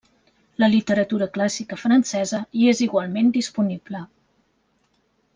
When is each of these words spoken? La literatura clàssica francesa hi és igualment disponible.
La 0.61 0.67
literatura 0.75 1.25
clàssica 1.35 1.77
francesa 1.81 2.39
hi 2.61 2.65
és 2.71 2.81
igualment 2.85 3.29
disponible. 3.39 4.01